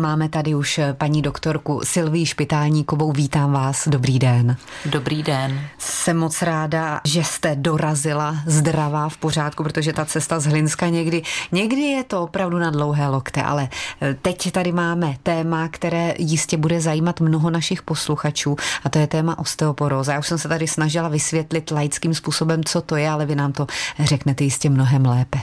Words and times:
Máme 0.00 0.28
tady 0.28 0.54
už 0.54 0.80
paní 0.92 1.22
doktorku 1.22 1.80
Silví 1.84 2.26
Špitálníkovou. 2.26 3.12
Vítám 3.12 3.52
vás. 3.52 3.88
Dobrý 3.88 4.18
den. 4.18 4.56
Dobrý 4.86 5.22
den. 5.22 5.60
Jsem 5.78 6.16
moc 6.16 6.42
ráda, 6.42 7.00
že 7.04 7.24
jste 7.24 7.56
dorazila 7.56 8.36
zdravá 8.46 9.08
v 9.08 9.16
pořádku, 9.16 9.62
protože 9.62 9.92
ta 9.92 10.04
cesta 10.04 10.40
z 10.40 10.46
Hlinska 10.46 10.88
někdy, 10.88 11.22
někdy 11.52 11.80
je 11.80 12.04
to 12.04 12.22
opravdu 12.22 12.58
na 12.58 12.70
dlouhé 12.70 13.08
lokte, 13.08 13.42
ale 13.42 13.68
eh, 14.00 14.16
teď 14.22 14.50
tady 14.50 14.72
máme 14.72 15.16
téma, 15.22 15.68
které 15.68 16.14
jistě 16.18 16.56
bude 16.56 16.80
zajímat 16.80 17.20
mnoho 17.20 17.50
našich 17.50 17.82
posluchačů 17.82 18.56
a 18.84 18.88
to 18.88 18.98
je 18.98 19.06
téma 19.06 19.38
osteoporóza. 19.38 20.12
Já 20.12 20.18
už 20.18 20.26
jsem 20.28 20.38
se 20.38 20.48
tady 20.48 20.68
snažila 20.68 21.08
vysvětlit 21.08 21.70
laickým 21.70 22.14
způsobem, 22.14 22.64
co 22.64 22.80
to 22.80 22.96
je, 22.96 23.10
ale 23.10 23.26
vy 23.26 23.34
nám 23.34 23.52
to 23.52 23.66
řeknete 23.98 24.44
jistě 24.44 24.70
mnohem 24.70 25.06
lépe. 25.06 25.38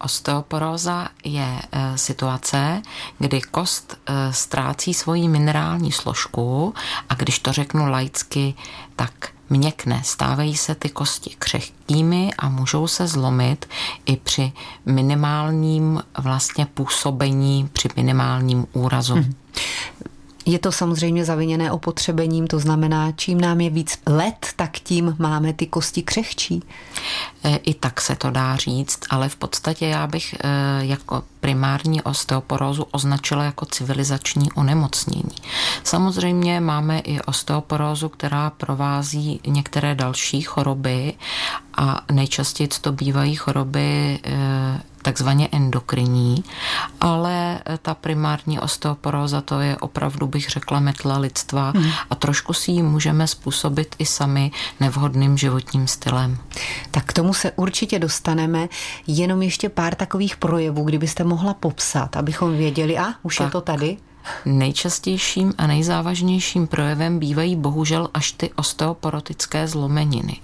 Osteoporóza 0.00 1.08
je 1.24 1.60
e, 1.72 1.98
situace, 1.98 2.82
kdy 3.18 3.40
kost 3.40 3.98
e, 4.06 4.32
ztrácí 4.32 4.94
svoji 4.94 5.28
minerální 5.28 5.92
složku 5.92 6.74
a 7.08 7.14
když 7.14 7.38
to 7.38 7.52
řeknu 7.52 7.90
laicky, 7.90 8.54
tak 8.96 9.28
měkne, 9.50 10.02
stávají 10.04 10.56
se 10.56 10.74
ty 10.74 10.88
kosti 10.88 11.30
křehkými 11.38 12.30
a 12.38 12.48
můžou 12.48 12.88
se 12.88 13.06
zlomit 13.06 13.68
i 14.06 14.16
při 14.16 14.52
minimálním 14.86 16.02
vlastně 16.18 16.66
působení, 16.66 17.70
při 17.72 17.88
minimálním 17.96 18.66
úrazu. 18.72 19.14
Hmm. 19.14 19.34
Je 20.46 20.58
to 20.58 20.72
samozřejmě 20.72 21.24
zaviněné 21.24 21.72
opotřebením, 21.72 22.46
to 22.46 22.58
znamená, 22.58 23.12
čím 23.12 23.40
nám 23.40 23.60
je 23.60 23.70
víc 23.70 23.98
let, 24.06 24.46
tak 24.56 24.78
tím 24.78 25.16
máme 25.18 25.52
ty 25.52 25.66
kosti 25.66 26.02
křehčí. 26.02 26.62
E, 27.44 27.56
I 27.56 27.74
tak 27.74 28.00
se 28.00 28.16
to 28.16 28.30
dá 28.30 28.56
říct, 28.56 29.00
ale 29.10 29.28
v 29.28 29.36
podstatě 29.36 29.86
já 29.86 30.06
bych 30.06 30.34
e, 30.34 30.38
jako 30.86 31.22
primární 31.40 32.02
osteoporózu 32.02 32.86
označila 32.90 33.44
jako 33.44 33.66
civilizační 33.66 34.52
onemocnění. 34.52 35.36
Samozřejmě 35.84 36.60
máme 36.60 36.98
i 36.98 37.20
osteoporózu, 37.20 38.08
která 38.08 38.50
provází 38.50 39.40
některé 39.46 39.94
další 39.94 40.42
choroby 40.42 41.14
a 41.76 42.00
nejčastěji 42.12 42.68
to 42.80 42.92
bývají 42.92 43.34
choroby 43.34 44.18
e, 44.24 44.80
takzvaně 45.06 45.48
endokrinní, 45.52 46.44
ale 47.00 47.60
ta 47.82 47.94
primární 47.94 48.60
osteoporóza 48.60 49.40
to 49.40 49.60
je 49.60 49.76
opravdu, 49.76 50.26
bych 50.26 50.48
řekla, 50.48 50.80
metla 50.80 51.18
lidstva 51.18 51.70
hmm. 51.70 51.90
a 52.10 52.14
trošku 52.14 52.52
si 52.52 52.70
ji 52.70 52.82
můžeme 52.82 53.26
způsobit 53.26 53.96
i 53.98 54.06
sami 54.06 54.50
nevhodným 54.80 55.38
životním 55.38 55.86
stylem. 55.86 56.38
Tak 56.90 57.04
k 57.04 57.12
tomu 57.12 57.34
se 57.34 57.52
určitě 57.56 57.98
dostaneme, 57.98 58.68
jenom 59.06 59.42
ještě 59.42 59.68
pár 59.68 59.94
takových 59.94 60.36
projevů, 60.36 60.84
kdybyste 60.84 61.24
mohla 61.24 61.54
popsat, 61.54 62.16
abychom 62.16 62.56
věděli, 62.56 62.98
a 62.98 63.14
už 63.22 63.36
tak. 63.36 63.44
je 63.44 63.50
to 63.50 63.60
tady. 63.60 63.96
Nejčastějším 64.44 65.54
a 65.58 65.66
nejzávažnějším 65.66 66.66
projevem 66.66 67.18
bývají 67.18 67.56
bohužel 67.56 68.08
až 68.14 68.32
ty 68.32 68.50
osteoporotické 68.56 69.68
zlomeniny. 69.68 70.40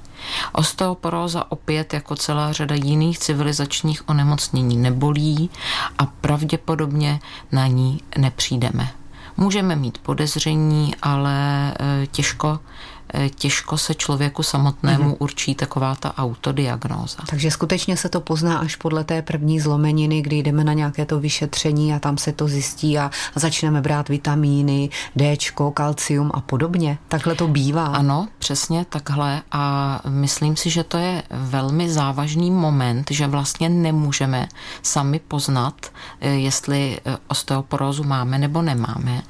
Osteoporóza 0.53 1.53
opět 1.53 1.95
jako 1.95 2.17
celá 2.17 2.53
řada 2.53 2.75
jiných 2.75 3.19
civilizačních 3.19 4.09
onemocnění 4.09 4.77
nebolí 4.77 5.51
a 5.99 6.07
pravděpodobně 6.07 7.21
na 7.53 7.67
ní 7.67 8.01
nepřijdeme. 8.19 8.89
Můžeme 9.37 9.77
mít 9.77 9.99
podezření, 9.99 10.95
ale 11.03 11.75
e, 11.81 12.07
těžko 12.07 12.59
Eh, 12.59 12.92
těžko 13.35 13.79
se 13.79 13.95
člověku 13.95 14.43
samotnému 14.43 15.11
mm-hmm. 15.11 15.17
určí 15.19 15.55
taková 15.55 15.95
ta 15.95 16.19
autodiagnóza. 16.19 17.19
Takže 17.31 17.51
skutečně 17.51 17.97
se 17.97 18.09
to 18.09 18.21
pozná 18.21 18.59
až 18.59 18.77
podle 18.77 19.05
té 19.05 19.23
první 19.23 19.61
zlomeniny, 19.61 20.23
kdy 20.23 20.37
jdeme 20.37 20.65
na 20.65 20.73
nějaké 20.73 21.07
to 21.07 21.21
vyšetření 21.21 21.95
a 21.95 21.99
tam 21.99 22.19
se 22.19 22.33
to 22.33 22.49
zjistí 22.49 22.99
a 22.99 23.11
začneme 23.35 23.81
brát 23.81 24.09
vitamíny, 24.09 24.91
D, 25.17 25.37
kalcium 25.75 26.31
a 26.35 26.41
podobně. 26.41 26.99
Takhle 27.09 27.35
to 27.35 27.49
bývá. 27.49 27.87
Ano, 27.87 28.29
přesně 28.39 28.85
takhle 28.85 29.43
a 29.53 30.01
myslím 30.09 30.57
si, 30.57 30.71
že 30.71 30.85
to 30.85 30.99
je 30.99 31.23
velmi 31.31 31.91
závažný 31.91 32.51
moment, 32.51 33.11
že 33.11 33.27
vlastně 33.27 33.69
nemůžeme 33.69 34.49
sami 34.83 35.19
poznat, 35.19 35.75
eh, 36.21 36.31
jestli 36.31 37.01
eh, 37.05 37.17
osteoporózu 37.29 38.05
máme 38.05 38.39
nebo 38.39 38.63
nemáme. 38.63 39.23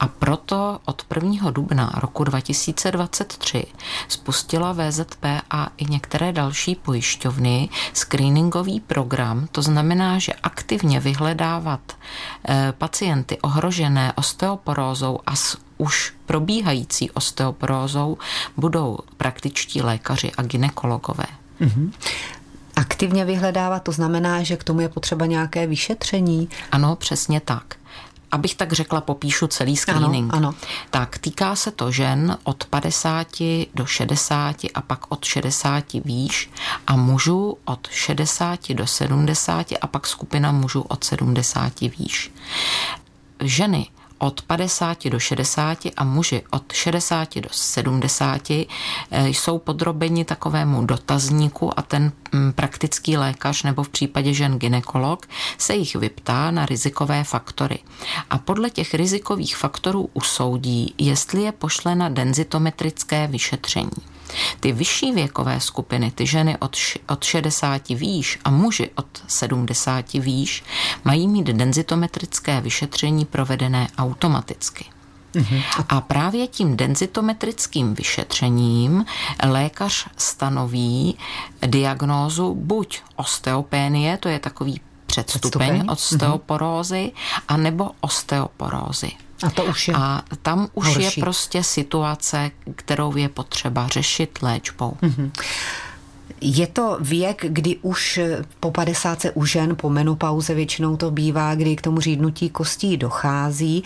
A 0.00 0.08
proto 0.08 0.78
od 0.84 1.04
1. 1.14 1.50
dubna 1.50 1.92
roku 1.96 2.24
2020 2.24 3.29
2023 3.38 3.64
spustila 4.08 4.72
VZP 4.72 5.24
a 5.50 5.68
i 5.76 5.84
některé 5.84 6.32
další 6.32 6.74
pojišťovny 6.74 7.68
screeningový 7.92 8.80
program, 8.80 9.48
to 9.52 9.62
znamená, 9.62 10.18
že 10.18 10.32
aktivně 10.32 11.00
vyhledávat 11.00 11.80
eh, 12.48 12.72
pacienty 12.78 13.38
ohrožené 13.38 14.12
osteoporózou 14.12 15.18
a 15.26 15.36
s 15.36 15.56
už 15.78 16.12
probíhající 16.26 17.10
osteoporózou 17.10 18.18
budou 18.56 18.98
praktičtí 19.16 19.82
lékaři 19.82 20.32
a 20.36 20.42
ginekologové. 20.42 21.24
Mm-hmm. 21.60 21.92
Aktivně 22.76 23.24
vyhledávat, 23.24 23.82
to 23.82 23.92
znamená, 23.92 24.42
že 24.42 24.56
k 24.56 24.64
tomu 24.64 24.80
je 24.80 24.88
potřeba 24.88 25.26
nějaké 25.26 25.66
vyšetření? 25.66 26.48
Ano, 26.72 26.96
přesně 26.96 27.40
tak 27.40 27.79
abych 28.30 28.54
tak 28.54 28.72
řekla, 28.72 29.00
popíšu 29.00 29.46
celý 29.46 29.76
screening. 29.76 30.34
Ano, 30.34 30.48
ano. 30.48 30.58
Tak 30.90 31.18
týká 31.18 31.56
se 31.56 31.70
to 31.70 31.92
žen 31.92 32.38
od 32.44 32.64
50 32.64 33.26
do 33.74 33.86
60 33.86 34.56
a 34.74 34.80
pak 34.80 35.12
od 35.12 35.24
60 35.24 35.92
výš 35.92 36.50
a 36.86 36.96
mužů 36.96 37.56
od 37.64 37.88
60 37.90 38.72
do 38.72 38.86
70 38.86 39.66
a 39.80 39.86
pak 39.86 40.06
skupina 40.06 40.52
mužů 40.52 40.80
od 40.80 41.04
70 41.04 41.80
výš. 41.80 42.32
Ženy 43.40 43.86
od 44.20 44.42
50 44.42 45.08
do 45.08 45.18
60 45.18 45.78
a 45.96 46.04
muži 46.04 46.42
od 46.50 46.72
60 46.72 47.38
do 47.38 47.48
70 47.52 48.50
eh, 48.50 48.66
jsou 49.10 49.58
podrobeni 49.58 50.24
takovému 50.24 50.86
dotazníku 50.86 51.78
a 51.78 51.82
ten 51.82 52.12
mm, 52.32 52.52
praktický 52.52 53.16
lékař 53.16 53.62
nebo 53.62 53.82
v 53.82 53.88
případě 53.88 54.34
žen 54.34 54.58
ginekolog 54.58 55.26
se 55.58 55.74
jich 55.74 55.96
vyptá 55.96 56.50
na 56.50 56.66
rizikové 56.66 57.24
faktory. 57.24 57.78
A 58.30 58.38
podle 58.38 58.70
těch 58.70 58.94
rizikových 58.94 59.56
faktorů 59.56 60.08
usoudí, 60.14 60.94
jestli 60.98 61.42
je 61.42 61.52
pošle 61.52 61.94
na 61.94 62.08
denzitometrické 62.08 63.26
vyšetření. 63.26 63.90
Ty 64.60 64.72
vyšší 64.72 65.12
věkové 65.12 65.60
skupiny, 65.60 66.10
ty 66.10 66.26
ženy 66.26 66.56
od, 66.58 66.76
od 67.08 67.24
60 67.24 67.88
výš 67.88 68.38
a 68.44 68.50
muži 68.50 68.90
od 68.94 69.06
70 69.28 70.12
výš, 70.12 70.64
mají 71.04 71.28
mít 71.28 71.46
denzitometrické 71.46 72.60
vyšetření 72.60 73.24
provedené 73.24 73.88
automaticky. 73.98 74.84
Mhm. 75.34 75.60
A 75.88 76.00
právě 76.00 76.46
tím 76.46 76.76
denzitometrickým 76.76 77.94
vyšetřením 77.94 79.04
lékař 79.44 80.06
stanoví 80.16 81.18
diagnózu 81.66 82.54
buď 82.54 83.02
osteopénie, 83.16 84.16
to 84.16 84.28
je 84.28 84.38
takový 84.38 84.80
předstupeň 85.10 85.84
osteoporózy, 85.88 87.12
anebo 87.48 87.90
osteoporózy. 88.00 89.10
A 89.46 89.50
to 89.50 89.64
už 89.64 89.88
je. 89.88 89.94
A 89.96 90.22
tam 90.42 90.68
už 90.74 90.86
horší. 90.86 91.02
je 91.02 91.10
prostě 91.20 91.62
situace, 91.62 92.50
kterou 92.76 93.16
je 93.16 93.28
potřeba 93.28 93.88
řešit 93.88 94.38
léčbou. 94.42 94.96
Mm-hmm. 95.02 95.30
Je 96.40 96.66
to 96.66 96.98
věk, 97.00 97.44
kdy 97.48 97.76
už 97.82 98.20
po 98.60 98.70
50 98.70 99.26
u 99.34 99.44
žen, 99.44 99.76
po 99.76 99.90
menopauze 99.90 100.54
většinou 100.54 100.96
to 100.96 101.10
bývá, 101.10 101.54
kdy 101.54 101.76
k 101.76 101.82
tomu 101.82 102.00
řídnutí 102.00 102.50
kostí 102.50 102.96
dochází. 102.96 103.84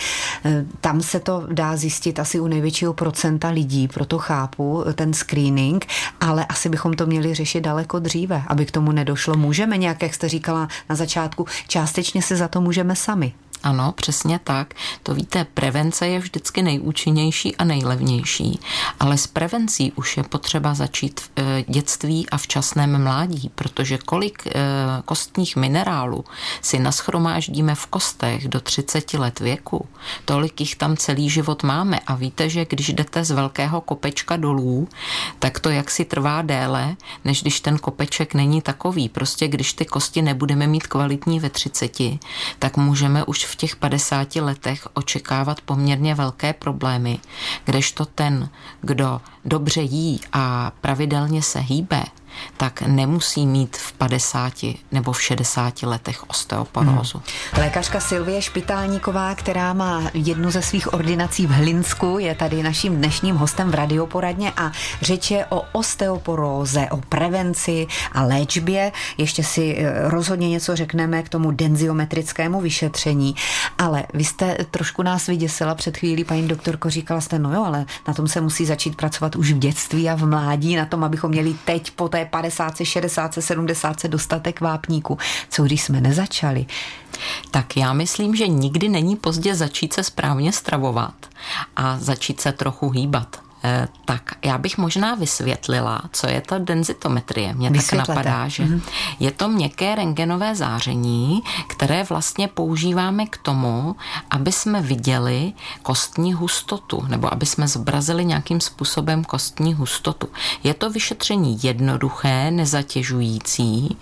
Tam 0.81 1.01
se 1.01 1.21
to 1.21 1.47
dá 1.53 1.77
zjistit 1.77 2.19
asi 2.19 2.41
u 2.41 2.47
největšího 2.47 2.93
procenta 2.93 3.49
lidí, 3.49 3.89
proto 3.89 4.19
chápu 4.19 4.85
ten 4.95 5.15
screening, 5.15 5.87
ale 6.21 6.47
asi 6.47 6.69
bychom 6.69 6.95
to 6.95 7.07
měli 7.07 7.35
řešit 7.35 7.61
daleko 7.61 7.99
dříve, 7.99 8.43
aby 8.47 8.67
k 8.67 8.71
tomu 8.71 8.93
nedošlo. 8.93 9.35
Můžeme 9.35 9.77
nějak, 9.77 10.03
jak 10.03 10.15
jste 10.15 10.29
říkala 10.29 10.69
na 10.91 10.97
začátku, 10.97 11.47
částečně 11.69 12.23
si 12.23 12.37
za 12.37 12.49
to 12.49 12.61
můžeme 12.61 12.97
sami. 12.97 13.33
Ano, 13.65 13.93
přesně 13.93 14.41
tak. 14.45 14.75
To 15.03 15.15
víte, 15.15 15.47
prevence 15.55 16.09
je 16.09 16.19
vždycky 16.19 16.63
nejúčinnější 16.63 17.57
a 17.57 17.65
nejlevnější, 17.65 18.61
ale 19.01 19.19
s 19.19 19.27
prevencí 19.27 19.93
už 19.93 20.17
je 20.17 20.23
potřeba 20.23 20.75
začít 20.75 21.21
v 21.21 21.31
eh, 21.37 21.65
dětství 21.69 22.31
a 22.31 22.37
včasném 22.37 23.03
mládí, 23.03 23.51
protože 23.55 23.99
kolik 23.99 24.47
eh, 24.47 24.53
kostních 25.05 25.57
minerálů 25.57 26.25
si 26.63 26.79
naschromáždíme 26.79 27.75
v 27.75 27.87
kostech 27.87 28.49
do 28.49 28.61
30 28.61 29.15
let 29.15 29.41
věku, 29.41 29.87
tolik 30.25 30.61
jich 30.61 30.77
tam 30.77 30.97
celý 30.97 31.31
život 31.31 31.63
máme 31.63 32.01
a 32.07 32.15
víte, 32.15 32.49
že 32.49 32.65
když 32.65 32.89
jdete 32.89 33.25
z 33.25 33.31
velkého 33.31 33.81
kopečka 33.81 34.37
dolů, 34.37 34.89
tak 35.39 35.61
to 35.61 35.71
jaksi 35.71 36.05
trvá 36.05 36.43
déle, 36.43 36.97
než 37.25 37.43
když 37.43 37.61
ten 37.61 37.79
kopeček 37.79 38.35
není 38.35 38.63
takový. 38.63 39.09
Prostě 39.09 39.49
když 39.49 39.73
ty 39.73 39.85
kosti 39.85 40.23
nebudeme 40.23 40.67
mít 40.67 40.87
kvalitní 40.87 41.41
ve 41.41 41.51
30, 41.51 41.99
tak 42.59 42.77
můžeme 42.77 43.25
už 43.25 43.45
v 43.45 43.54
v 43.55 43.57
těch 43.57 43.77
50 43.77 44.37
letech 44.37 44.89
očekávat 44.95 45.61
poměrně 45.61 46.15
velké 46.15 46.53
problémy, 46.53 47.19
kdežto 47.65 48.05
ten, 48.05 48.49
kdo 48.81 49.21
dobře 49.45 49.81
jí 49.81 50.21
a 50.33 50.73
pravidelně 50.81 51.43
se 51.43 51.59
hýbe, 51.59 52.03
tak 52.57 52.83
nemusí 52.83 53.47
mít 53.47 53.77
v 53.77 53.93
50 53.93 54.53
nebo 54.93 55.13
v 55.13 55.23
60 55.23 55.83
letech 55.83 56.31
osteoporózu. 56.31 57.23
Hmm. 57.53 57.63
Lékařka 57.63 58.01
Silvie 58.01 58.43
Špitálníková, 58.43 59.35
která 59.35 59.73
má 59.73 60.03
jednu 60.15 60.51
ze 60.51 60.63
svých 60.63 60.95
ordinací 60.95 61.47
v 61.47 61.51
Hlinsku, 61.51 62.19
je 62.19 62.35
tady 62.35 62.63
naším 62.63 62.97
dnešním 62.97 63.37
hostem 63.37 63.71
v 63.71 63.75
radioporadně 63.75 64.53
a 64.57 64.73
řeč 65.03 65.31
je 65.31 65.47
o 65.47 65.63
osteoporóze, 65.73 66.87
o 66.91 66.97
prevenci 66.97 67.87
a 68.13 68.23
léčbě. 68.23 68.93
Ještě 69.19 69.45
si 69.45 69.77
eh, 69.79 70.09
rozhodně 70.09 70.49
něco 70.49 70.77
řekneme 70.77 71.23
k 71.23 71.29
tomu 71.29 71.51
denziometrickému 71.51 72.61
vyšetření, 72.61 73.35
ale 73.79 74.05
vy 74.15 74.25
jste 74.25 74.57
trošku 74.71 75.03
nás 75.03 75.27
vyděsila 75.27 75.75
před 75.75 75.97
chvílí, 75.97 76.25
paní 76.25 76.49
doktorko, 76.49 76.91
říkala 76.91 77.21
jste, 77.21 77.39
no 77.39 77.55
jo, 77.55 77.65
ale 77.65 77.87
na 78.09 78.15
tom 78.15 78.29
se 78.29 78.41
musí 78.41 78.67
začít 78.67 78.97
pracovat 78.97 79.37
už 79.37 79.53
v 79.53 79.59
dětství 79.59 80.09
a 80.09 80.15
v 80.15 80.27
mládí, 80.27 80.77
na 80.77 80.87
tom, 80.87 81.05
abychom 81.05 81.31
měli 81.31 81.55
teď 81.65 81.91
po 81.91 82.09
té 82.09 82.24
50, 82.25 82.75
60, 82.85 83.35
70 83.41 84.07
dostatek 84.07 84.61
vápníků. 84.61 85.19
Co 85.49 85.63
když 85.63 85.83
jsme 85.83 86.01
nezačali? 86.01 86.67
Tak 87.51 87.77
já 87.77 87.93
myslím, 87.93 88.37
že 88.37 88.49
nikdy 88.49 88.89
není 88.89 89.17
pozdě 89.17 89.55
začít 89.55 89.93
se 89.93 90.03
správně 90.03 90.53
stravovat 90.53 91.15
a 91.77 91.99
začít 91.99 92.41
se 92.41 92.53
trochu 92.53 92.91
hýbat. 92.91 93.44
Eh, 93.67 93.89
tak 94.05 94.31
já 94.45 94.59
bych 94.59 94.79
možná 94.79 95.15
vysvětlila, 95.15 96.03
co 96.13 96.27
je 96.27 96.41
ta 96.41 96.59
denzitometrie. 96.59 97.55
Mně 97.55 97.71
tak 97.71 97.93
napadá, 97.93 98.49
že 98.49 98.65
mm-hmm. 98.65 98.81
je 99.21 99.31
to 99.31 99.49
měkké 99.49 99.95
rengenové 99.95 100.55
záření, 100.55 101.43
které 101.69 102.05
vlastně 102.05 102.49
používáme 102.49 103.27
k 103.27 103.37
tomu, 103.37 103.97
aby 104.31 104.53
jsme 104.53 104.83
viděli 104.83 105.53
kostní 105.83 106.33
hustotu, 106.33 107.05
nebo 107.09 107.33
aby 107.33 107.47
jsme 107.47 107.69
zobrazili 107.69 108.25
nějakým 108.25 108.61
způsobem 108.61 109.25
kostní 109.25 109.75
hustotu. 109.75 110.29
Je 110.65 110.75
to 110.75 110.91
vyšetření 110.91 111.59
jednoduché, 111.63 112.51
nezatěžující. 112.51 113.97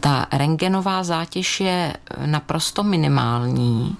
Ta 0.00 0.26
rengenová 0.32 1.04
zátěž 1.04 1.60
je 1.60 1.94
naprosto 2.26 2.82
minimální. 2.82 3.96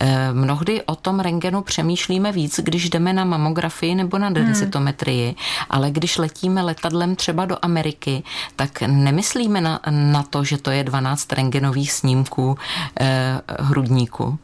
Eh, 0.00 0.32
mnohdy 0.32 0.82
o 0.82 0.94
tom 0.94 1.20
rengenu 1.20 1.62
přemýšlíme 1.62 2.32
víc, 2.32 2.60
když 2.62 2.90
jdeme 2.90 3.12
na 3.12 3.24
mamografii 3.24 3.94
nebo 3.94 4.18
na 4.18 4.30
densitometrii, 4.44 5.26
hmm. 5.26 5.36
ale 5.70 5.90
když 5.90 6.18
letíme 6.18 6.62
letadlem 6.62 7.16
třeba 7.16 7.44
do 7.44 7.56
Ameriky, 7.62 8.22
tak 8.56 8.82
nemyslíme 8.86 9.60
na, 9.60 9.80
na 9.90 10.22
to, 10.22 10.44
že 10.44 10.58
to 10.58 10.70
je 10.70 10.84
12 10.84 11.32
rengenových 11.32 11.92
snímků 11.92 12.58
eh, 13.00 13.40
hrudníku. 13.58 14.38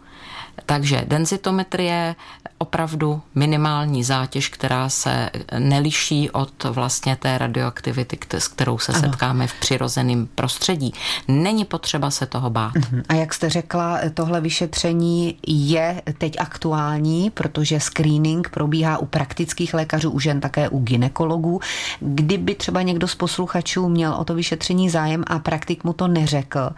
Takže 0.67 1.05
denzitometrie 1.07 2.15
opravdu 2.59 3.23
minimální 3.35 4.05
zátěž, 4.05 4.49
která 4.49 4.89
se 4.89 5.31
neliší 5.59 6.31
od 6.31 6.65
vlastně 6.65 7.17
té 7.17 7.39
radioaktivity, 7.39 8.19
s 8.33 8.49
kterou 8.49 8.79
se 8.79 8.93
ano. 8.93 9.01
setkáme 9.01 9.47
v 9.47 9.55
přirozeném 9.55 10.29
prostředí. 10.35 10.95
Není 11.29 11.65
potřeba 11.65 12.11
se 12.11 12.27
toho 12.27 12.51
bát. 12.51 12.75
Mhm. 12.75 13.03
A 13.09 13.15
jak 13.15 13.35
jste 13.35 13.51
řekla, 13.51 14.01
tohle 14.15 14.41
vyšetření 14.41 15.39
je 15.47 16.03
teď 16.19 16.37
aktuální, 16.39 17.31
protože 17.31 17.81
screening 17.81 18.49
probíhá 18.49 18.99
u 18.99 19.07
praktických 19.07 19.75
lékařů, 19.75 20.11
u 20.11 20.21
žen 20.21 20.41
také 20.41 20.69
u 20.69 20.79
ginekologů. 20.79 21.61
Kdyby 22.01 22.55
třeba 22.55 22.83
někdo 22.83 23.09
z 23.09 23.15
posluchačů 23.15 23.89
měl 23.89 24.15
o 24.15 24.25
to 24.25 24.35
vyšetření 24.35 24.91
zájem 24.91 25.25
a 25.27 25.39
praktik 25.39 25.85
mu 25.85 25.93
to 25.93 26.09
neřekl, 26.09 26.71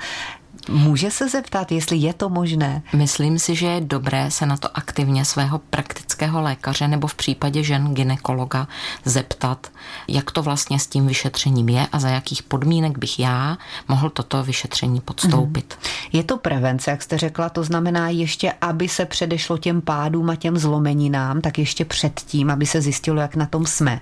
Může 0.68 1.10
se 1.10 1.28
zeptat, 1.28 1.72
jestli 1.72 1.96
je 1.96 2.12
to 2.12 2.28
možné? 2.28 2.82
Myslím 2.92 3.38
si, 3.38 3.54
že 3.54 3.66
je 3.66 3.80
dobré 3.80 4.30
se 4.30 4.46
na 4.46 4.56
to 4.56 4.76
aktivně 4.76 5.24
svého 5.24 5.58
praktického 5.58 6.42
lékaře 6.42 6.88
nebo 6.88 7.06
v 7.06 7.14
případě 7.14 7.62
žen 7.62 7.94
ginekologa 7.94 8.68
zeptat, 9.04 9.66
jak 10.08 10.30
to 10.30 10.42
vlastně 10.42 10.78
s 10.78 10.86
tím 10.86 11.06
vyšetřením 11.06 11.68
je 11.68 11.86
a 11.92 11.98
za 11.98 12.08
jakých 12.08 12.42
podmínek 12.42 12.98
bych 12.98 13.18
já 13.18 13.58
mohl 13.88 14.10
toto 14.10 14.42
vyšetření 14.42 15.00
podstoupit. 15.00 15.78
Mm. 15.78 15.90
Je 16.12 16.24
to 16.24 16.36
prevence, 16.36 16.90
jak 16.90 17.02
jste 17.02 17.18
řekla, 17.18 17.48
to 17.48 17.64
znamená 17.64 18.08
ještě, 18.08 18.52
aby 18.60 18.88
se 18.88 19.04
předešlo 19.04 19.58
těm 19.58 19.80
pádům 19.80 20.30
a 20.30 20.36
těm 20.36 20.58
zlomeninám, 20.58 21.40
tak 21.40 21.58
ještě 21.58 21.84
předtím, 21.84 22.50
aby 22.50 22.66
se 22.66 22.80
zjistilo, 22.80 23.20
jak 23.20 23.36
na 23.36 23.46
tom 23.46 23.66
jsme 23.66 24.00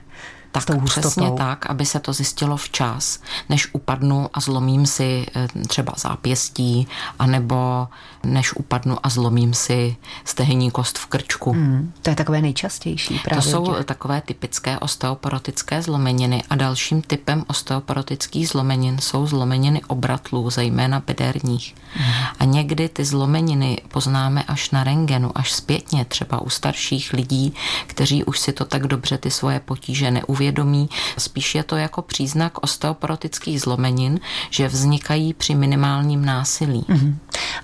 tak, 0.57 0.63
s 0.63 0.67
tou 0.67 0.81
hustotou. 0.81 1.09
Přesně 1.09 1.31
tak, 1.31 1.67
aby 1.67 1.87
se 1.87 2.01
to 2.01 2.13
zjistilo 2.13 2.57
včas, 2.57 3.19
než 3.49 3.69
upadnu 3.73 4.31
a 4.35 4.41
zlomím 4.41 4.87
si 4.87 5.27
eh, 5.37 5.49
třeba 5.69 5.93
zápěstí, 5.97 6.89
anebo 7.19 7.89
než 8.25 8.57
upadnu 8.57 8.97
a 9.03 9.09
zlomím 9.09 9.55
si 9.55 9.97
stehenní 10.25 10.71
kost 10.71 10.99
v 10.99 11.07
krčku. 11.07 11.53
Hmm, 11.53 11.93
to 12.03 12.11
je 12.11 12.17
takové 12.17 12.41
nejčastější 12.41 13.19
právě. 13.25 13.43
To 13.43 13.51
jsou 13.51 13.85
takové 13.85 14.21
typické 14.21 14.79
osteoporotické 14.79 15.83
zlomeniny 15.83 16.43
a 16.51 16.57
dalším 16.57 17.03
typem 17.03 17.45
osteoporotických 17.47 18.49
zlomenin 18.49 18.99
jsou 18.99 19.27
zlomeniny 19.27 19.83
obratlů, 19.87 20.51
zejména 20.51 21.03
bederních. 21.07 21.75
Hmm. 21.95 22.13
A 22.39 22.45
někdy 22.45 22.89
ty 22.89 23.05
zlomeniny 23.05 23.79
poznáme 23.89 24.43
až 24.43 24.71
na 24.71 24.85
rengenu, 24.85 25.31
až 25.35 25.53
zpětně, 25.53 26.05
třeba 26.05 26.43
u 26.43 26.49
starších 26.49 27.13
lidí, 27.13 27.55
kteří 27.87 28.25
už 28.25 28.39
si 28.39 28.53
to 28.53 28.65
tak 28.65 28.87
dobře 28.87 29.19
ty 29.19 29.31
svoje 29.31 29.61
potíže 29.61 30.11
neuvědomují 30.11 30.46
povědomí. 30.47 30.89
Spíš 31.19 31.55
je 31.55 31.63
to 31.63 31.77
jako 31.77 32.03
příznak 32.03 32.65
osteoporotických 32.65 33.61
zlomenin, 33.61 34.21
že 34.51 34.69
vznikají 34.69 35.35
při 35.35 35.55
minimálním 35.55 36.25
násilí. 36.25 36.85
Uh-huh. 36.89 37.15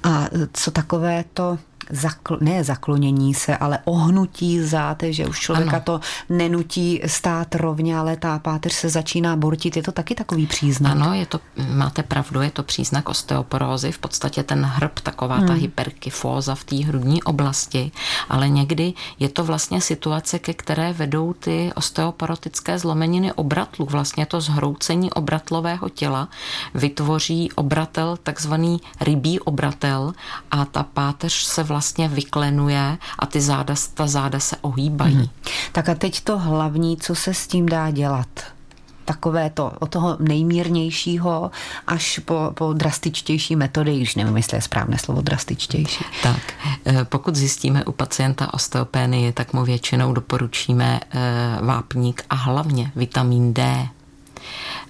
A 0.03 0.29
co 0.53 0.71
takové 0.71 1.25
to 1.35 1.59
zakl, 1.93 2.39
ne 2.41 2.65
zaklonění 2.65 3.35
se, 3.35 3.57
ale 3.57 3.79
ohnutí 3.85 4.61
záte, 4.61 5.13
že 5.13 5.27
už 5.27 5.41
člověka 5.41 5.77
ano. 5.77 5.83
to 5.85 6.01
nenutí 6.29 7.01
stát 7.07 7.55
rovně, 7.55 7.99
ale 7.99 8.17
ta 8.17 8.39
páteř 8.39 8.73
se 8.73 8.89
začíná 8.89 9.37
bortit. 9.37 9.77
Je 9.77 9.83
to 9.83 9.93
taky 9.93 10.15
takový 10.15 10.47
příznak? 10.47 10.93
Ano, 10.93 11.15
je 11.15 11.27
to, 11.27 11.41
máte 11.69 12.03
pravdu, 12.03 12.41
je 12.41 12.51
to 12.51 12.63
příznak 12.63 13.09
osteoporózy, 13.09 13.93
v 13.93 13.99
podstatě 13.99 14.43
ten 14.43 14.65
hrb, 14.65 15.01
taková 15.01 15.37
hmm. 15.37 15.47
ta 15.47 15.53
hyperkyfóza 15.53 16.55
v 16.55 16.65
té 16.65 16.77
hrudní 16.77 17.23
oblasti, 17.23 17.93
ale 18.29 18.49
někdy 18.49 18.93
je 19.19 19.29
to 19.29 19.45
vlastně 19.45 19.81
situace, 19.81 20.39
ke 20.39 20.55
které 20.55 20.93
vedou 20.93 21.33
ty 21.33 21.73
osteoporotické 21.75 22.79
zlomeniny 22.79 23.33
obratlů. 23.33 23.87
Vlastně 23.91 24.27
to 24.27 24.41
zhroucení 24.41 25.13
obratlového 25.13 25.89
těla 25.89 26.29
vytvoří 26.75 27.53
obratel, 27.53 28.17
takzvaný 28.23 28.81
rybí 29.01 29.41
obratel 29.41 30.13
a 30.51 30.65
ta 30.65 30.83
páteř 30.83 31.33
se 31.33 31.63
vlastně 31.63 31.82
vyklenuje 32.09 32.99
a 33.19 33.27
ty 33.27 33.41
záda, 33.41 33.75
ta 33.95 34.07
záda 34.07 34.41
se 34.41 34.57
ohýbají. 34.61 35.15
Hmm. 35.15 35.27
Tak 35.73 35.89
a 35.89 35.95
teď 35.95 36.21
to 36.21 36.39
hlavní, 36.39 36.97
co 36.97 37.15
se 37.15 37.35
s 37.35 37.47
tím 37.47 37.67
dá 37.67 37.91
dělat? 37.91 38.29
takové 39.05 39.51
to 39.51 39.73
od 39.79 39.91
toho 39.91 40.17
nejmírnějšího 40.21 41.51
až 41.87 42.19
po, 42.19 42.51
po 42.55 42.73
drastičtější 42.73 43.57
metody, 43.57 43.97
když 43.97 44.15
nevím, 44.15 44.37
jestli 44.37 44.57
je 44.57 44.63
správné 44.63 44.99
slovo 44.99 45.21
drastičtější. 45.21 46.05
Tak, 46.23 46.55
eh, 46.87 47.05
pokud 47.05 47.37
zjistíme 47.37 47.85
u 47.85 47.93
pacienta 47.93 48.55
osteopénie, 48.55 49.33
tak 49.33 49.53
mu 49.53 49.65
většinou 49.65 50.13
doporučíme 50.13 51.01
eh, 51.11 51.21
vápník 51.63 52.25
a 52.31 52.35
hlavně 52.35 52.93
vitamin 52.97 53.55
D. 53.55 53.89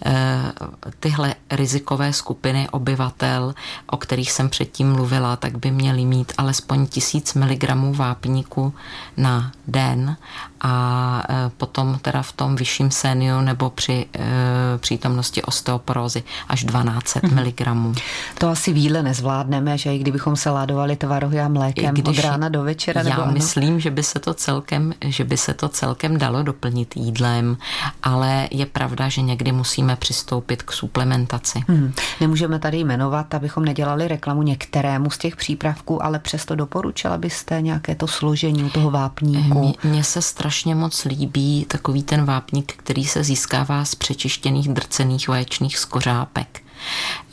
Eh, 0.07 0.53
tyhle 1.01 1.35
rizikové 1.51 2.13
skupiny 2.13 2.69
obyvatel, 2.71 3.55
o 3.87 3.97
kterých 3.97 4.33
jsem 4.33 4.49
předtím 4.49 4.93
mluvila, 4.93 5.37
tak 5.37 5.59
by 5.59 5.71
měly 5.71 6.05
mít 6.05 6.33
alespoň 6.39 6.87
1000 6.87 7.35
mg 7.35 7.65
vápníku 7.97 8.75
na 9.17 9.53
den 9.67 10.17
a 10.63 11.23
e, 11.29 11.51
potom 11.57 11.99
teda 12.03 12.23
v 12.23 12.33
tom 12.33 12.57
vyšším 12.57 12.91
séniu 12.91 13.41
nebo 13.41 13.71
při 13.71 14.07
e, 14.15 14.79
přítomnosti 14.79 15.43
osteoporózy 15.43 16.23
až 16.49 16.65
1200 16.65 17.21
mm. 17.23 17.45
mg. 17.45 17.99
To 18.39 18.49
asi 18.49 18.73
výle 18.73 19.03
nezvládneme, 19.03 19.79
že 19.79 19.95
i 19.95 19.99
kdybychom 19.99 20.37
se 20.37 20.51
ládovali 20.51 20.97
tvarohy 20.97 21.41
a 21.41 21.49
mlékem 21.49 21.95
když 21.95 22.19
od 22.19 22.25
rána 22.25 22.49
do 22.49 22.63
večera. 22.63 23.03
Já 23.03 23.17
nebo 23.17 23.33
myslím, 23.33 23.81
že 23.81 23.91
by 23.91 24.03
se 24.03 24.19
to 24.19 24.35
celkem, 24.35 24.95
že 25.05 25.25
by 25.25 25.37
se 25.37 25.55
to 25.55 25.69
celkem 25.69 26.19
dalo 26.19 26.43
doplnit 26.43 26.97
jídlem, 26.97 27.57
ale 28.03 28.49
je 28.51 28.67
pravda, 28.67 29.09
že 29.09 29.23
někdy 29.23 29.53
musíme 29.53 29.97
přistoupit 29.97 30.63
k 30.63 30.73
suplementaci. 30.73 31.61
Hmm. 31.69 31.93
Nemůžeme 32.21 32.59
tady 32.59 32.79
jmenovat, 32.79 33.35
abychom 33.35 33.65
nedělali 33.65 34.09
reklamu 34.09 34.43
některému 34.43 35.11
z 35.11 35.19
těch 35.19 35.37
přípravků, 35.37 36.05
ale 36.05 36.19
přesto 36.19 36.55
doporučila 36.55 37.19
byste 37.19 37.63
nějaké 37.63 37.95
to 37.95 38.07
složení 38.07 38.71
toho 38.71 38.91
vápníku? 38.91 39.75
Mně 39.85 40.05
se 40.05 40.23
strašně 40.23 40.52
strašně 40.53 40.75
moc 40.75 41.05
líbí 41.05 41.67
takový 41.69 42.03
ten 42.03 42.25
vápník, 42.25 42.73
který 42.77 43.05
se 43.05 43.25
získává 43.25 43.85
z 43.85 43.95
přečištěných 43.95 44.69
drcených 44.69 45.29
vaječných 45.29 45.79
skořápek. 45.79 46.63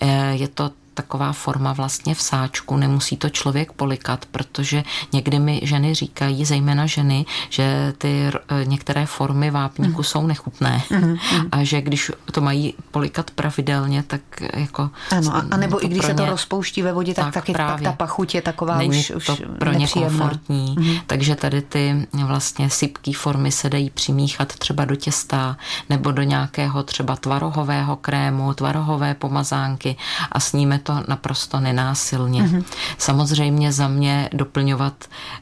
Eh, 0.01 0.31
je 0.35 0.47
to 0.47 0.71
taková 1.01 1.34
forma 1.34 1.74
vlastně 1.74 2.15
v 2.15 2.22
sáčku, 2.22 2.77
nemusí 2.77 3.18
to 3.18 3.29
člověk 3.29 3.72
polikat, 3.72 4.25
protože 4.25 4.84
někdy 5.13 5.39
mi 5.39 5.62
ženy 5.63 5.94
říkají, 5.94 6.46
zejména 6.46 6.86
ženy, 6.86 7.25
že 7.50 7.94
ty 7.98 8.27
eh, 8.27 8.65
některé 8.65 9.06
formy 9.06 9.51
vápníku 9.51 9.98
mm. 9.98 10.03
jsou 10.03 10.27
nechutné 10.27 10.82
mm. 10.89 11.15
a 11.51 11.63
že 11.63 11.82
když 11.82 12.12
to 12.32 12.41
mají 12.41 12.74
polikat 12.91 13.32
pravidelně, 13.32 14.03
tak 14.03 14.22
jako... 14.53 14.89
Ano, 15.12 15.36
a, 15.36 15.44
a 15.51 15.58
nebo 15.58 15.86
i 15.86 15.88
když 15.88 16.06
se 16.06 16.13
to 16.13 16.25
rozpouští 16.25 16.82
ve 16.82 16.94
vodě, 16.94 17.13
tak, 17.13 17.25
tak 17.25 17.34
taky 17.34 17.53
právě, 17.53 17.84
ta 17.84 17.91
pachuť 17.91 18.36
je 18.36 18.41
taková 18.41 18.77
Není 18.77 19.00
už, 19.15 19.25
to 19.25 19.34
už 19.34 19.41
pro 19.60 19.72
ně 19.74 19.88
komfortní, 19.88 20.75
mm. 20.79 20.96
takže 21.08 21.36
tady 21.36 21.62
ty 21.62 22.08
vlastně 22.13 22.70
sypké 22.70 23.12
formy 23.13 23.51
se 23.51 23.70
dají 23.70 23.89
přimíchat 23.89 24.48
třeba 24.48 24.86
do 24.86 24.96
těsta 24.96 25.58
nebo 25.89 26.12
do 26.12 26.24
nějakého 26.24 26.84
třeba 26.84 27.15
tvarohového 27.15 27.96
krému, 27.96 28.53
tvarohové 28.53 29.13
pomazánky 29.13 29.96
a 30.32 30.39
sníme 30.39 30.79
to 30.79 30.88
naprosto 31.08 31.60
nenásilně. 31.60 32.43
Mm. 32.43 32.63
Samozřejmě 32.98 33.72
za 33.72 33.88
mě 33.88 34.29
doplňovat 34.34 34.93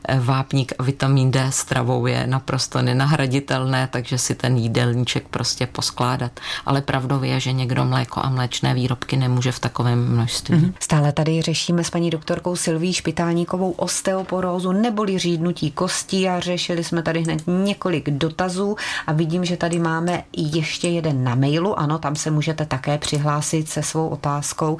eh, 0.07 0.19
vápník 0.19 0.73
a 0.79 0.83
vitamin 0.83 1.31
D 1.31 1.51
stravou 1.51 2.07
je 2.07 2.27
naprosto 2.27 2.81
nenahraditelné, 2.81 3.87
takže 3.91 4.17
si 4.17 4.35
ten 4.35 4.57
jídelníček 4.57 5.27
prostě 5.27 5.67
poskládat. 5.67 6.31
Ale 6.65 6.81
pravdou 6.81 7.23
je, 7.23 7.39
že 7.39 7.51
někdo 7.51 7.85
mléko 7.85 8.21
a 8.23 8.29
mléčné 8.29 8.73
výrobky 8.73 9.17
nemůže 9.17 9.51
v 9.51 9.59
takovém 9.59 10.09
množství. 10.09 10.55
Mm. 10.55 10.73
Stále 10.79 11.11
tady 11.11 11.41
řešíme 11.41 11.83
s 11.83 11.89
paní 11.89 12.09
doktorkou 12.09 12.55
Silví 12.55 12.93
Špitáníkovou 12.93 13.71
osteoporózu 13.71 14.71
neboli 14.71 15.17
řídnutí 15.19 15.71
kostí 15.71 16.29
a 16.29 16.39
řešili 16.39 16.83
jsme 16.83 17.01
tady 17.03 17.21
hned 17.21 17.43
několik 17.47 18.09
dotazů 18.09 18.75
a 19.07 19.13
vidím, 19.13 19.45
že 19.45 19.57
tady 19.57 19.79
máme 19.79 20.23
ještě 20.37 20.89
jeden 20.89 21.23
na 21.23 21.35
mailu. 21.35 21.79
Ano, 21.79 21.97
tam 21.97 22.15
se 22.15 22.31
můžete 22.31 22.65
také 22.65 22.97
přihlásit 22.97 23.69
se 23.69 23.83
svou 23.83 24.07
otázkou. 24.07 24.77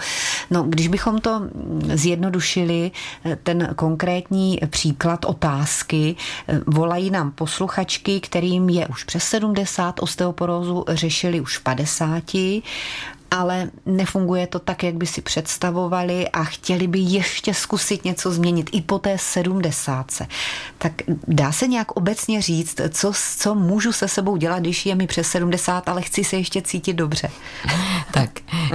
No, 0.52 0.64
když 0.64 0.88
bychom 0.88 1.20
to 1.20 1.42
zjednodušili, 1.94 2.92
ten 3.44 3.74
konkrétní 3.76 4.60
příklad 4.70 5.26
otázky, 5.26 6.16
volají 6.68 7.10
nám 7.10 7.32
posluchačky, 7.32 8.20
kterým 8.20 8.70
je 8.70 8.88
už 8.88 9.04
přes 9.04 9.24
70, 9.24 10.00
osteoporózu 10.00 10.86
řešili 10.88 11.42
už 11.42 11.58
v 11.58 11.64
50 11.64 12.24
ale 13.32 13.70
nefunguje 13.86 14.48
to 14.48 14.60
tak, 14.60 14.84
jak 14.84 14.96
by 14.96 15.06
si 15.06 15.22
představovali 15.22 16.30
a 16.30 16.44
chtěli 16.44 16.88
by 16.88 17.00
ještě 17.00 17.54
zkusit 17.54 18.06
něco 18.06 18.32
změnit 18.32 18.70
i 18.72 18.82
po 18.82 19.00
té 19.00 19.18
sedmdesátce. 19.18 20.28
Tak 20.78 20.94
dá 21.28 21.52
se 21.52 21.68
nějak 21.68 21.92
obecně 21.92 22.42
říct, 22.42 22.82
co, 22.90 23.12
co 23.38 23.56
můžu 23.56 23.92
se 23.92 24.08
sebou 24.08 24.38
dělat, 24.38 24.60
když 24.60 24.86
je 24.86 24.96
mi 24.96 25.08
přes 25.08 25.28
70, 25.28 25.90
ale 25.90 26.02
chci 26.02 26.24
se 26.24 26.36
ještě 26.36 26.62
cítit 26.62 26.94
dobře? 26.94 27.30
Tak, 28.12 28.30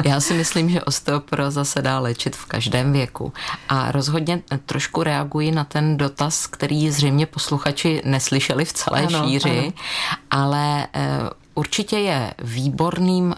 já 0.04 0.20
si 0.20 0.34
myslím, 0.34 0.70
že 0.70 0.82
osteoporóza 0.82 1.64
se 1.64 1.82
dá 1.82 1.98
léčit 1.98 2.36
v 2.36 2.44
každém 2.44 2.92
věku 2.92 3.32
a 3.68 3.92
rozhodně 3.92 4.42
trošku 4.66 5.02
reaguji 5.02 5.50
na 5.50 5.64
ten 5.64 5.96
dotaz, 5.96 6.46
který 6.46 6.90
zřejmě 6.90 7.26
posluchači 7.26 8.02
neslyšeli 8.04 8.64
v 8.64 8.72
celé 8.72 9.06
ano, 9.06 9.24
šíři, 9.24 9.58
ano. 9.58 9.72
ale 10.30 10.86
Určitě 11.54 11.98
je 11.98 12.34
výborným, 12.42 13.34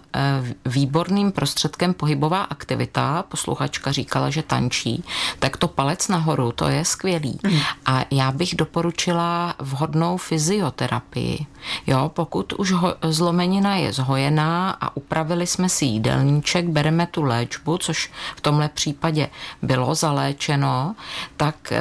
výborným 0.66 1.32
prostředkem 1.32 1.94
pohybová 1.94 2.42
aktivita. 2.42 3.24
Posluchačka 3.28 3.92
říkala, 3.92 4.30
že 4.30 4.42
tančí, 4.42 5.04
tak 5.38 5.56
to 5.56 5.68
palec 5.68 6.08
nahoru, 6.08 6.52
to 6.52 6.68
je 6.68 6.84
skvělý. 6.84 7.40
Mm. 7.42 7.58
A 7.86 8.04
já 8.10 8.32
bych 8.32 8.54
doporučila 8.54 9.54
vhodnou 9.58 10.16
fyzioterapii. 10.16 11.46
Jo, 11.86 12.10
pokud 12.14 12.52
už 12.52 12.72
ho, 12.72 12.94
zlomenina 13.02 13.76
je 13.76 13.92
zhojená 13.92 14.70
a 14.70 14.96
upravili 14.96 15.46
jsme 15.46 15.68
si 15.68 15.84
jídelníček, 15.84 16.68
bereme 16.68 17.06
tu 17.06 17.22
léčbu, 17.22 17.78
což 17.78 18.10
v 18.36 18.40
tomhle 18.40 18.68
případě 18.68 19.28
bylo 19.62 19.94
zaléčeno, 19.94 20.94
tak 21.36 21.72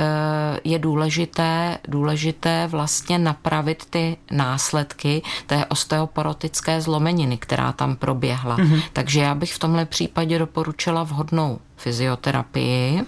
je 0.64 0.80
důležité, 0.80 1.78
důležité 1.88 2.68
vlastně 2.68 3.20
napravit 3.20 3.86
ty 3.86 4.18
následky 4.32 5.22
té 5.48 5.66
osteoporozy 5.66 6.23
osteoporotické 6.24 6.82
zlomeniny, 6.82 7.38
která 7.38 7.72
tam 7.72 7.96
proběhla. 7.96 8.58
Mm-hmm. 8.58 8.82
Takže 8.94 9.20
já 9.22 9.36
bych 9.36 9.54
v 9.54 9.60
tomhle 9.60 9.86
případě 9.86 10.40
doporučila 10.40 11.04
vhodnou 11.04 11.60
fyzioterapii 11.78 13.04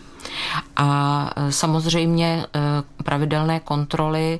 a 0.75 1.29
samozřejmě 1.49 2.45
pravidelné 3.03 3.59
kontroly 3.59 4.39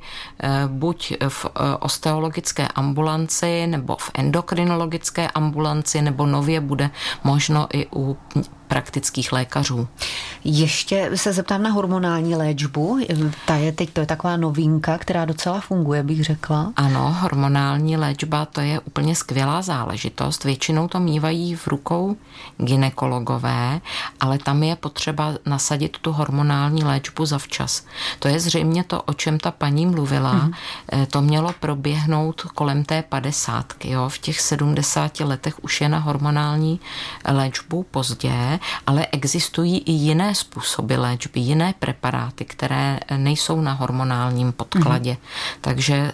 buď 0.68 1.14
v 1.30 1.46
osteologické 1.80 2.68
ambulanci 2.68 3.68
nebo 3.68 3.96
v 3.96 4.12
endokrinologické 4.14 5.28
ambulanci 5.28 6.02
nebo 6.02 6.26
nově 6.26 6.60
bude 6.60 6.90
možno 7.24 7.68
i 7.74 7.88
u 7.96 8.18
praktických 8.68 9.32
lékařů. 9.32 9.88
Ještě 10.44 11.12
se 11.16 11.34
zeptám 11.34 11.64
na 11.64 11.70
hormonální 11.70 12.36
léčbu. 12.36 13.00
Ta 13.46 13.56
je 13.56 13.72
teď, 13.72 13.90
to 13.90 14.00
je 14.00 14.06
taková 14.06 14.38
novinka, 14.38 14.98
která 14.98 15.26
docela 15.26 15.60
funguje, 15.60 16.04
bych 16.04 16.24
řekla. 16.24 16.74
Ano, 16.76 17.16
hormonální 17.20 17.98
léčba, 17.98 18.46
to 18.46 18.62
je 18.62 18.80
úplně 18.80 19.16
skvělá 19.16 19.62
záležitost. 19.62 20.44
Většinou 20.44 20.88
to 20.88 21.00
mývají 21.00 21.56
v 21.56 21.68
rukou 21.68 22.16
ginekologové, 22.58 23.82
ale 24.20 24.38
tam 24.38 24.64
je 24.64 24.76
potřeba 24.76 25.34
nasadit 25.46 25.98
tu 25.98 26.12
hormonální 26.12 26.84
léčbu 26.84 27.26
zavčas. 27.26 27.86
To 28.20 28.28
je 28.28 28.40
zřejmě 28.40 28.84
to, 28.84 29.02
o 29.02 29.14
čem 29.14 29.40
ta 29.40 29.52
paní 29.52 29.86
mluvila. 29.86 30.36
Mm-hmm. 30.36 31.06
To 31.06 31.22
mělo 31.22 31.54
proběhnout 31.60 32.42
kolem 32.42 32.86
té 32.86 33.04
padesátky. 33.10 33.92
Jo? 33.92 34.10
V 34.10 34.18
těch 34.18 34.42
70 34.42 35.20
letech 35.20 35.64
už 35.64 35.82
je 35.82 35.90
na 35.90 36.00
hormonální 36.00 36.80
léčbu 37.32 37.84
pozdě, 37.92 38.55
ale 38.88 39.08
existují 39.12 39.78
i 39.78 39.92
jiné 39.92 40.36
způsoby 40.36 40.96
léčby, 40.96 41.40
jiné 41.40 41.74
preparáty, 41.80 42.46
které 42.46 43.00
nejsou 43.18 43.62
na 43.62 43.74
hormonálním 43.74 44.52
podkladě. 44.52 45.12
Mm-hmm. 45.12 45.58
Takže 45.62 46.12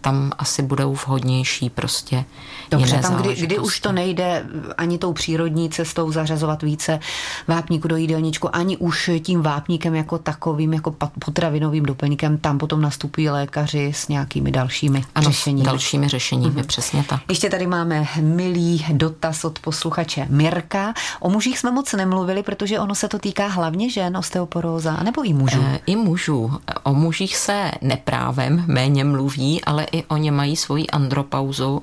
tam 0.00 0.32
asi 0.38 0.62
budou 0.62 0.94
vhodnější 0.94 1.70
prostě 1.70 2.24
Dobře, 2.70 2.86
jiné 2.86 3.02
tam 3.02 3.16
kdy, 3.16 3.34
kdy 3.34 3.58
už 3.58 3.80
to 3.80 3.92
nejde 3.92 4.46
ani 4.78 4.98
tou 4.98 5.12
přírodní 5.12 5.70
cestou 5.70 6.12
zařazovat 6.12 6.62
více 6.62 7.00
vápníku 7.48 7.88
do 7.88 7.96
jídelníčku, 7.96 8.56
ani 8.56 8.76
už 8.76 9.10
tím 9.22 9.42
vápníkem 9.42 9.94
jako 9.94 10.18
takovým, 10.18 10.72
jako 10.72 10.90
potravinovým 11.24 11.84
doplňkem, 11.84 12.38
tam 12.38 12.58
potom 12.58 12.80
nastupují 12.80 13.30
lékaři 13.30 13.92
s 13.94 14.08
nějakými 14.08 14.50
dalšími 14.50 15.04
ano, 15.14 15.30
řešeními. 15.30 15.66
dalšími 15.66 16.08
řešeními, 16.08 16.60
mm-hmm. 16.60 16.66
přesně 16.66 17.04
tak. 17.04 17.20
Ještě 17.28 17.50
tady 17.50 17.66
máme 17.66 18.06
milý 18.20 18.84
dotaz 18.92 19.44
od 19.44 19.58
posluchače 19.58 20.26
Mirka. 20.30 20.94
O 21.20 21.30
mužích 21.30 21.55
jsme 21.58 21.70
moc 21.70 21.92
nemluvili, 21.92 22.42
protože 22.42 22.80
ono 22.80 22.94
se 22.94 23.08
to 23.08 23.18
týká 23.18 23.46
hlavně 23.46 23.90
žen, 23.90 24.16
osteoporóza, 24.16 24.96
nebo 25.02 25.22
i 25.22 25.32
mužů? 25.32 25.62
E, 25.62 25.80
I 25.86 25.96
mužů. 25.96 26.60
O 26.82 26.94
mužích 26.94 27.36
se 27.36 27.70
neprávem 27.82 28.64
méně 28.66 29.04
mluví, 29.04 29.64
ale 29.64 29.86
i 29.92 30.04
oni 30.04 30.30
mají 30.30 30.56
svoji 30.56 30.86
andropauzu 30.86 31.82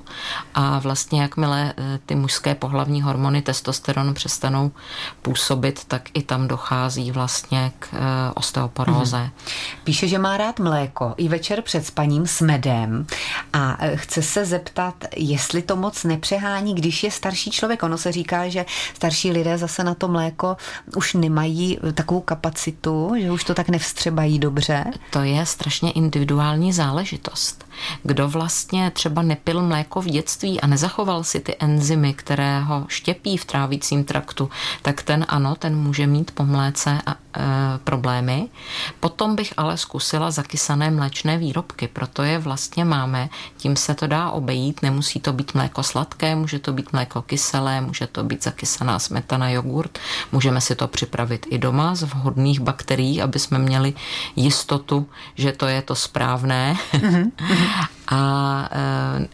a 0.54 0.78
vlastně 0.78 1.22
jakmile 1.22 1.74
ty 2.06 2.14
mužské 2.14 2.54
pohlavní 2.54 3.02
hormony 3.02 3.42
testosteron 3.42 4.14
přestanou 4.14 4.70
působit, 5.22 5.84
tak 5.84 6.02
i 6.14 6.22
tam 6.22 6.48
dochází 6.48 7.10
vlastně 7.10 7.72
k 7.78 7.88
osteoporóze. 8.34 9.16
Mm-hmm. 9.16 9.30
Píše, 9.84 10.08
že 10.08 10.18
má 10.18 10.36
rád 10.36 10.58
mléko 10.58 11.14
i 11.16 11.28
večer 11.28 11.62
před 11.62 11.86
spaním 11.86 12.26
s 12.26 12.40
medem 12.40 13.06
a 13.52 13.78
chce 13.94 14.22
se 14.22 14.44
zeptat, 14.44 14.94
jestli 15.16 15.62
to 15.62 15.76
moc 15.76 16.04
nepřehání, 16.04 16.74
když 16.74 17.04
je 17.04 17.10
starší 17.10 17.50
člověk. 17.50 17.82
Ono 17.82 17.98
se 17.98 18.12
říká, 18.12 18.48
že 18.48 18.64
starší 18.94 19.30
lidé 19.30 19.58
zase 19.64 19.84
na 19.84 19.94
to 19.94 20.08
mléko 20.08 20.56
už 20.96 21.14
nemají 21.14 21.78
takovou 21.94 22.20
kapacitu, 22.20 23.12
že 23.18 23.30
už 23.30 23.44
to 23.44 23.54
tak 23.54 23.68
nevstřebají 23.68 24.38
dobře. 24.38 24.84
To 25.10 25.22
je 25.22 25.46
strašně 25.46 25.92
individuální 25.92 26.72
záležitost. 26.72 27.64
Kdo 28.02 28.28
vlastně 28.28 28.90
třeba 28.90 29.22
nepil 29.22 29.62
mléko 29.62 30.00
v 30.00 30.06
dětství 30.06 30.60
a 30.60 30.66
nezachoval 30.66 31.24
si 31.24 31.40
ty 31.40 31.56
enzymy, 31.58 32.14
které 32.14 32.60
ho 32.60 32.84
štěpí 32.88 33.36
v 33.36 33.44
trávicím 33.44 34.04
traktu, 34.04 34.50
tak 34.82 35.02
ten 35.02 35.26
ano, 35.28 35.54
ten 35.54 35.76
může 35.76 36.06
mít 36.06 36.30
po 36.30 36.44
mléce 36.44 36.98
a, 37.06 37.12
e, 37.12 37.16
problémy. 37.84 38.48
Potom 39.00 39.36
bych 39.36 39.52
ale 39.56 39.76
zkusila 39.76 40.30
zakysané 40.30 40.90
mléčné 40.90 41.38
výrobky, 41.38 41.88
proto 41.88 42.22
je 42.22 42.38
vlastně 42.38 42.84
máme, 42.84 43.28
tím 43.56 43.76
se 43.76 43.94
to 43.94 44.06
dá 44.06 44.30
obejít, 44.30 44.82
nemusí 44.82 45.20
to 45.20 45.32
být 45.32 45.54
mléko 45.54 45.82
sladké, 45.82 46.36
může 46.36 46.58
to 46.58 46.72
být 46.72 46.92
mléko 46.92 47.22
kyselé, 47.22 47.80
může 47.80 48.06
to 48.06 48.24
být 48.24 48.44
zakysaná 48.44 48.98
smetana, 48.98 49.48
jogurt, 49.54 49.98
můžeme 50.32 50.60
si 50.60 50.74
to 50.74 50.88
připravit 50.88 51.46
i 51.50 51.58
doma 51.58 51.94
z 51.94 52.02
vhodných 52.02 52.60
bakterií, 52.60 53.22
aby 53.22 53.38
jsme 53.38 53.58
měli 53.58 53.94
jistotu, 54.36 55.06
že 55.34 55.52
to 55.52 55.66
je 55.66 55.82
to 55.82 55.94
správné. 55.94 56.76
Mm-hmm. 56.92 57.30
A 58.08 58.68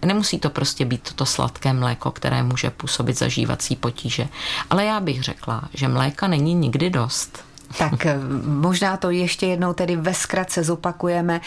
e, 0.03 0.07
nemusí 0.07 0.39
to 0.39 0.51
prostě 0.51 0.85
být 0.85 1.13
to 1.13 1.27
sladké 1.27 1.73
mléko, 1.73 2.11
které 2.11 2.43
může 2.43 2.71
působit 2.71 3.19
zažívací 3.19 3.77
potíže. 3.77 4.29
Ale 4.71 4.85
já 4.85 5.01
bych 5.01 5.23
řekla, 5.23 5.63
že 5.75 5.89
mléka 5.89 6.29
není 6.29 6.55
nikdy 6.55 6.91
dost. 6.91 7.45
Tak 7.79 8.07
možná 8.45 8.97
to 8.97 9.11
ještě 9.11 9.47
jednou 9.47 9.73
tedy 9.73 9.97
ve 9.97 10.15
zkratce 10.15 10.65
zopakujeme. 10.65 11.41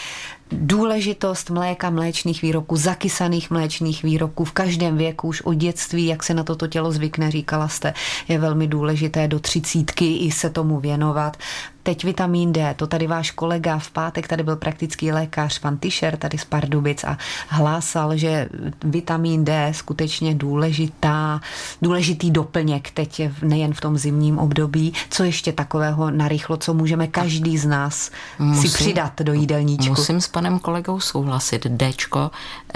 Důležitost 0.52 1.50
mléka, 1.50 1.90
mléčných 1.90 2.42
výroků, 2.42 2.76
zakysaných 2.76 3.50
mléčných 3.50 4.02
výroků 4.02 4.44
v 4.44 4.52
každém 4.52 4.96
věku, 4.96 5.28
už 5.28 5.40
od 5.40 5.54
dětství, 5.54 6.06
jak 6.06 6.22
se 6.22 6.34
na 6.34 6.44
toto 6.44 6.66
tělo 6.66 6.92
zvykne, 6.92 7.30
říkala 7.30 7.68
jste, 7.68 7.94
je 8.28 8.38
velmi 8.38 8.66
důležité 8.66 9.28
do 9.28 9.38
třicítky 9.38 10.16
i 10.16 10.30
se 10.30 10.50
tomu 10.50 10.80
věnovat. 10.80 11.36
Teď 11.82 12.04
vitamin 12.04 12.52
D, 12.52 12.74
to 12.74 12.86
tady 12.86 13.06
váš 13.06 13.30
kolega 13.30 13.78
v 13.78 13.90
pátek, 13.90 14.28
tady 14.28 14.42
byl 14.42 14.56
praktický 14.56 15.12
lékař, 15.12 15.58
pan 15.58 15.78
Tischer, 15.78 16.16
tady 16.16 16.38
z 16.38 16.44
Pardubic 16.44 17.04
a 17.04 17.18
hlásal, 17.48 18.16
že 18.16 18.48
vitamin 18.84 19.44
D 19.44 19.72
skutečně 19.74 20.34
důležitá, 20.34 21.40
důležitý 21.82 22.30
doplněk 22.30 22.90
teď 22.90 23.22
nejen 23.42 23.74
v 23.74 23.80
tom 23.80 23.98
zimním 23.98 24.38
období. 24.38 24.92
Co 25.10 25.24
ještě 25.24 25.52
takového 25.52 26.10
narychlo, 26.10 26.56
co 26.56 26.74
můžeme 26.74 27.06
každý 27.06 27.58
z 27.58 27.66
nás 27.66 28.10
musím, 28.38 28.70
si 28.70 28.76
přidat 28.76 29.22
do 29.22 29.32
jídelníčku? 29.32 29.90
Musím 29.90 30.20
panem 30.34 30.58
kolegou 30.58 31.00
souhlasit. 31.00 31.66
D 31.66 31.92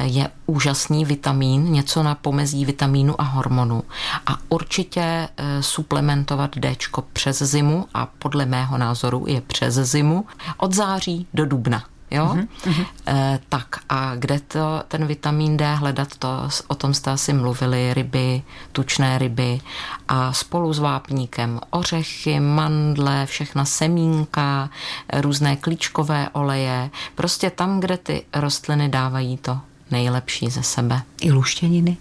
je 0.03 0.31
úžasný 0.47 1.05
vitamín, 1.05 1.73
něco 1.73 2.03
na 2.03 2.15
pomezí 2.15 2.65
vitamínu 2.65 3.21
a 3.21 3.25
hormonu. 3.25 3.83
A 4.27 4.39
určitě 4.49 5.01
eh, 5.01 5.63
suplementovat 5.63 6.59
D 6.59 6.77
přes 7.13 7.43
zimu 7.43 7.87
a 7.95 8.07
podle 8.07 8.47
mého 8.47 8.79
názoru 8.79 9.09
názoru 9.19 9.25
je 9.29 9.41
přes 9.41 9.75
zimu, 9.75 10.27
od 10.57 10.75
září 10.75 11.27
do 11.35 11.47
dubna. 11.47 11.85
Jo? 12.11 12.27
Mm-hmm. 12.27 12.87
E, 13.07 13.39
tak 13.49 13.67
a 13.89 14.15
kde 14.15 14.41
to, 14.41 14.83
ten 14.89 15.07
vitamin 15.07 15.57
D 15.57 15.75
hledat, 15.75 16.17
to, 16.19 16.29
o 16.69 16.75
tom 16.75 16.95
jste 16.95 17.11
asi 17.11 17.33
mluvili, 17.33 17.95
ryby, 17.95 18.43
tučné 18.73 19.19
ryby 19.19 19.61
a 20.09 20.33
spolu 20.33 20.73
s 20.73 20.79
vápníkem 20.79 21.61
ořechy, 21.71 22.41
mandle, 22.41 23.27
všechna 23.27 23.65
semínka, 23.65 24.71
různé 25.13 25.57
klíčkové 25.57 26.29
oleje, 26.33 26.91
prostě 27.15 27.51
tam, 27.51 27.81
kde 27.81 27.97
ty 27.97 28.25
rostliny 28.35 28.89
dávají 28.89 29.37
to 29.37 29.61
nejlepší 29.91 30.51
ze 30.51 30.63
sebe. 30.63 31.03
I 31.21 31.33
luštěniny? 31.33 31.97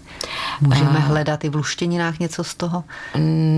Můžeme 0.61 0.99
uh, 0.99 1.05
hledat 1.05 1.43
i 1.43 1.49
v 1.49 1.55
luštěninách 1.55 2.19
něco 2.19 2.43
z 2.43 2.55
toho? 2.55 2.83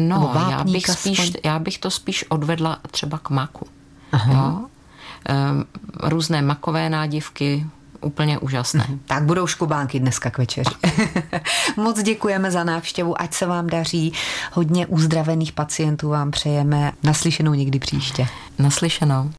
No, 0.07 0.31
já 0.49 0.63
bych, 0.63 0.87
spíš, 0.87 1.31
já 1.43 1.59
bych 1.59 1.77
to 1.77 1.91
spíš 1.91 2.25
odvedla 2.29 2.77
třeba 2.91 3.17
k 3.17 3.29
maku. 3.29 3.67
Aha. 4.11 4.33
Jo? 4.33 4.68
Um, 5.29 5.65
různé 6.03 6.41
makové 6.41 6.89
nádivky, 6.89 7.65
úplně 8.01 8.39
úžasné. 8.39 8.83
Mm-hmm. 8.83 8.99
Tak 9.05 9.23
budou 9.23 9.47
škubánky 9.47 9.99
dneska 9.99 10.29
k 10.29 10.37
večeři. 10.37 10.71
Moc 11.77 12.03
děkujeme 12.03 12.51
za 12.51 12.63
návštěvu, 12.63 13.21
ať 13.21 13.33
se 13.33 13.45
vám 13.45 13.67
daří. 13.67 14.13
Hodně 14.53 14.87
uzdravených 14.87 15.51
pacientů 15.51 16.09
vám 16.09 16.31
přejeme. 16.31 16.91
Naslyšenou 17.03 17.53
někdy 17.53 17.79
příště. 17.79 18.27
Naslyšenou. 18.59 19.27